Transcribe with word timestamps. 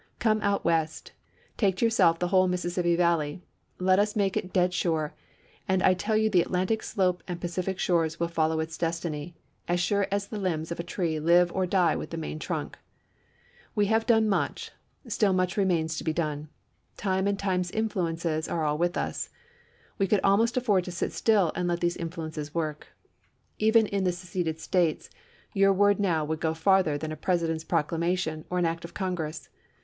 Come 0.17 0.41
out 0.41 0.65
West; 0.65 1.11
take 1.57 1.77
to 1.77 1.85
yourself 1.85 2.17
the 2.17 2.29
whole 2.29 2.47
Mississippi 2.47 2.95
Valley, 2.95 3.43
let 3.77 3.99
us 3.99 4.15
make 4.15 4.35
it 4.35 4.51
dead 4.51 4.73
sure, 4.73 5.13
and 5.67 5.83
I 5.83 5.93
tell 5.93 6.17
you 6.17 6.27
the 6.27 6.41
Atlantic 6.41 6.81
slope 6.81 7.21
and 7.27 7.39
Pacific 7.39 7.77
shores 7.77 8.19
will 8.19 8.27
follow 8.27 8.59
its 8.59 8.79
destiny, 8.79 9.35
as 9.67 9.79
sure 9.79 10.07
as 10.11 10.25
the 10.25 10.39
limbs 10.39 10.71
of 10.71 10.79
a 10.79 10.83
GRANT 10.83 10.89
GENERAL 10.89 11.17
IN 11.17 11.19
CHIEF 11.19 11.49
339 11.49 11.49
tree 11.51 11.53
live 11.53 11.55
or 11.55 11.69
die 11.91 11.95
with 11.95 12.09
the 12.09 12.17
main 12.17 12.39
trunk. 12.39 12.77
We 13.75 13.85
have 13.93 14.01
ch. 14.03 14.07
xiii. 14.07 14.15
done 14.15 14.29
much; 14.29 14.71
still 15.07 15.33
much 15.33 15.55
remains 15.55 15.95
to 15.99 16.03
be 16.03 16.13
done. 16.13 16.49
Time 16.97 17.27
and 17.27 17.37
time's 17.37 17.69
influences 17.69 18.47
are 18.49 18.63
all 18.65 18.79
with 18.79 18.97
us; 18.97 19.29
we 19.99 20.07
could 20.07 20.21
al 20.23 20.37
most 20.37 20.57
afford 20.57 20.83
to 20.85 20.91
sit 20.91 21.13
still 21.13 21.51
and 21.55 21.67
let 21.67 21.79
these 21.79 21.95
influences 21.95 22.55
work. 22.55 22.87
Even 23.59 23.85
in 23.85 24.03
the 24.03 24.11
seceded 24.11 24.59
States 24.59 25.11
youi 25.55 25.75
word 25.75 25.99
now 25.99 26.25
would 26.25 26.39
go 26.41 26.55
further 26.55 26.97
than 26.97 27.11
a 27.11 27.15
President's 27.15 27.63
proclamation 27.63 28.45
or 28.49 28.57
an 28.57 28.65
act 28.65 28.83
of 28.83 28.95
Congress. 28.95 29.49